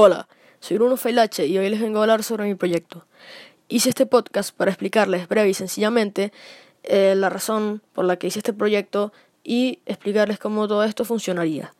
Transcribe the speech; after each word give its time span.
Hola, 0.00 0.28
soy 0.60 0.76
Bruno 0.76 0.96
Feilache 0.96 1.48
y 1.48 1.58
hoy 1.58 1.68
les 1.68 1.80
vengo 1.80 1.98
a 1.98 2.02
hablar 2.02 2.22
sobre 2.22 2.44
mi 2.44 2.54
proyecto. 2.54 3.04
Hice 3.66 3.88
este 3.88 4.06
podcast 4.06 4.54
para 4.54 4.70
explicarles 4.70 5.26
breve 5.26 5.48
y 5.48 5.54
sencillamente 5.54 6.32
eh, 6.84 7.14
la 7.16 7.30
razón 7.30 7.82
por 7.94 8.04
la 8.04 8.14
que 8.14 8.28
hice 8.28 8.38
este 8.38 8.52
proyecto 8.52 9.12
y 9.42 9.80
explicarles 9.86 10.38
cómo 10.38 10.68
todo 10.68 10.84
esto 10.84 11.04
funcionaría. 11.04 11.74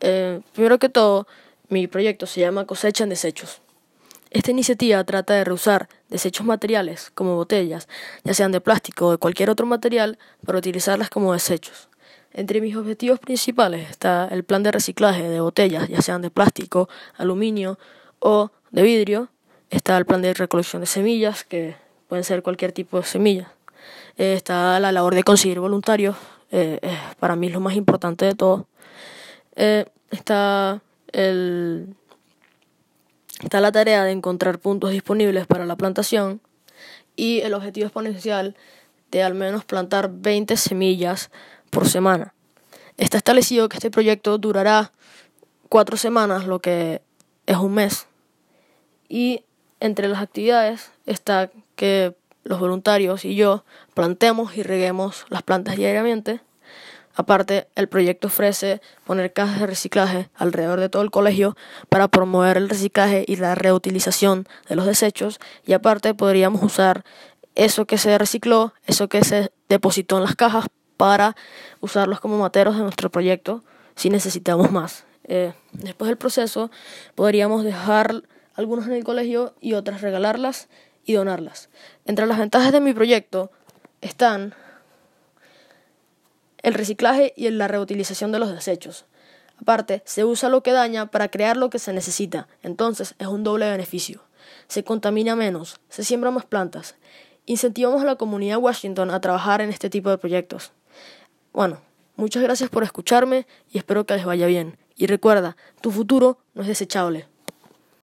Eh, 0.00 0.40
primero 0.54 0.78
que 0.78 0.88
todo, 0.88 1.26
mi 1.68 1.86
proyecto 1.88 2.24
se 2.24 2.40
llama 2.40 2.64
Cosecha 2.64 3.04
en 3.04 3.10
Desechos. 3.10 3.60
Esta 4.30 4.50
iniciativa 4.50 5.04
trata 5.04 5.34
de 5.34 5.44
reusar 5.44 5.90
desechos 6.08 6.46
materiales 6.46 7.10
como 7.14 7.36
botellas, 7.36 7.86
ya 8.24 8.32
sean 8.32 8.50
de 8.50 8.62
plástico 8.62 9.08
o 9.08 9.10
de 9.10 9.18
cualquier 9.18 9.50
otro 9.50 9.66
material, 9.66 10.18
para 10.42 10.56
utilizarlas 10.56 11.10
como 11.10 11.34
desechos. 11.34 11.90
Entre 12.32 12.60
mis 12.60 12.76
objetivos 12.76 13.18
principales 13.18 13.88
está 13.90 14.28
el 14.30 14.44
plan 14.44 14.62
de 14.62 14.72
reciclaje 14.72 15.28
de 15.28 15.40
botellas, 15.40 15.88
ya 15.88 16.02
sean 16.02 16.22
de 16.22 16.30
plástico, 16.30 16.88
aluminio 17.16 17.78
o 18.18 18.50
de 18.70 18.82
vidrio. 18.82 19.28
Está 19.70 19.96
el 19.98 20.06
plan 20.06 20.22
de 20.22 20.34
recolección 20.34 20.80
de 20.80 20.86
semillas, 20.86 21.44
que 21.44 21.76
pueden 22.08 22.24
ser 22.24 22.42
cualquier 22.42 22.72
tipo 22.72 22.98
de 22.98 23.04
semillas. 23.04 23.48
Eh, 24.16 24.34
está 24.34 24.78
la 24.80 24.92
labor 24.92 25.14
de 25.14 25.22
conseguir 25.22 25.60
voluntarios, 25.60 26.16
eh, 26.50 26.80
para 27.18 27.36
mí 27.36 27.48
es 27.48 27.52
lo 27.52 27.60
más 27.60 27.74
importante 27.74 28.24
de 28.24 28.34
todo. 28.34 28.66
Eh, 29.56 29.86
está 30.10 30.80
el 31.12 31.94
está 33.42 33.60
la 33.60 33.72
tarea 33.72 34.04
de 34.04 34.10
encontrar 34.10 34.58
puntos 34.58 34.90
disponibles 34.90 35.46
para 35.46 35.64
la 35.64 35.76
plantación 35.76 36.40
y 37.16 37.40
el 37.40 37.54
objetivo 37.54 37.86
exponencial 37.86 38.56
de 39.10 39.22
al 39.22 39.34
menos 39.34 39.64
plantar 39.64 40.10
20 40.12 40.56
semillas 40.56 41.30
por 41.70 41.88
semana. 41.88 42.34
Está 42.96 43.16
establecido 43.18 43.68
que 43.68 43.76
este 43.76 43.90
proyecto 43.90 44.38
durará 44.38 44.92
cuatro 45.68 45.96
semanas, 45.96 46.46
lo 46.46 46.60
que 46.60 47.02
es 47.46 47.56
un 47.56 47.74
mes. 47.74 48.06
Y 49.08 49.44
entre 49.80 50.08
las 50.08 50.20
actividades 50.20 50.90
está 51.06 51.50
que 51.76 52.14
los 52.44 52.58
voluntarios 52.58 53.24
y 53.24 53.34
yo 53.34 53.64
plantemos 53.94 54.56
y 54.56 54.62
reguemos 54.62 55.26
las 55.28 55.42
plantas 55.42 55.76
diariamente. 55.76 56.40
Aparte, 57.14 57.66
el 57.74 57.88
proyecto 57.88 58.28
ofrece 58.28 58.80
poner 59.04 59.32
cajas 59.32 59.60
de 59.60 59.66
reciclaje 59.66 60.30
alrededor 60.34 60.78
de 60.78 60.88
todo 60.88 61.02
el 61.02 61.10
colegio 61.10 61.56
para 61.88 62.06
promover 62.06 62.56
el 62.56 62.68
reciclaje 62.68 63.24
y 63.26 63.36
la 63.36 63.56
reutilización 63.56 64.46
de 64.68 64.76
los 64.76 64.86
desechos. 64.86 65.40
Y 65.66 65.72
aparte, 65.72 66.14
podríamos 66.14 66.62
usar 66.62 67.04
eso 67.56 67.86
que 67.86 67.98
se 67.98 68.16
recicló, 68.18 68.72
eso 68.86 69.08
que 69.08 69.24
se 69.24 69.50
depositó 69.68 70.18
en 70.18 70.22
las 70.22 70.36
cajas 70.36 70.66
para 70.98 71.36
usarlos 71.80 72.20
como 72.20 72.36
materos 72.36 72.76
de 72.76 72.82
nuestro 72.82 73.10
proyecto 73.10 73.64
si 73.94 74.10
necesitamos 74.10 74.70
más. 74.70 75.04
Eh, 75.24 75.54
después 75.72 76.08
del 76.08 76.18
proceso 76.18 76.70
podríamos 77.14 77.64
dejar 77.64 78.22
algunos 78.54 78.86
en 78.86 78.92
el 78.92 79.04
colegio 79.04 79.54
y 79.60 79.72
otras 79.72 80.02
regalarlas 80.02 80.68
y 81.06 81.14
donarlas. 81.14 81.70
Entre 82.04 82.26
las 82.26 82.38
ventajas 82.38 82.72
de 82.72 82.80
mi 82.80 82.92
proyecto 82.92 83.50
están 84.00 84.54
el 86.62 86.74
reciclaje 86.74 87.32
y 87.36 87.48
la 87.50 87.68
reutilización 87.68 88.32
de 88.32 88.40
los 88.40 88.52
desechos. 88.52 89.06
Aparte, 89.60 90.02
se 90.04 90.24
usa 90.24 90.48
lo 90.48 90.62
que 90.62 90.72
daña 90.72 91.10
para 91.10 91.28
crear 91.28 91.56
lo 91.56 91.70
que 91.70 91.78
se 91.78 91.92
necesita, 91.92 92.48
entonces 92.62 93.14
es 93.18 93.26
un 93.26 93.44
doble 93.44 93.70
beneficio. 93.70 94.22
Se 94.66 94.84
contamina 94.84 95.36
menos, 95.36 95.80
se 95.88 96.04
siembran 96.04 96.34
más 96.34 96.44
plantas. 96.44 96.96
Incentivamos 97.46 98.02
a 98.02 98.06
la 98.06 98.16
comunidad 98.16 98.56
de 98.56 98.62
Washington 98.62 99.10
a 99.10 99.20
trabajar 99.20 99.60
en 99.60 99.70
este 99.70 99.90
tipo 99.90 100.10
de 100.10 100.18
proyectos. 100.18 100.72
Bueno, 101.58 101.80
muchas 102.14 102.44
gracias 102.44 102.70
por 102.70 102.84
escucharme 102.84 103.44
y 103.68 103.78
espero 103.78 104.06
que 104.06 104.14
les 104.14 104.24
vaya 104.24 104.46
bien. 104.46 104.78
Y 104.94 105.08
recuerda, 105.08 105.56
tu 105.80 105.90
futuro 105.90 106.38
no 106.54 106.62
es 106.62 106.68
desechable. 106.68 107.26